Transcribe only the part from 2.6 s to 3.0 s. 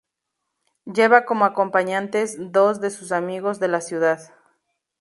de